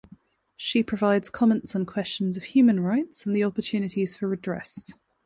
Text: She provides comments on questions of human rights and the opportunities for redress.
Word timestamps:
She 0.57 0.81
provides 0.81 1.29
comments 1.29 1.75
on 1.75 1.85
questions 1.85 2.35
of 2.35 2.41
human 2.41 2.79
rights 2.79 3.27
and 3.27 3.35
the 3.35 3.43
opportunities 3.43 4.15
for 4.15 4.27
redress. 4.27 4.93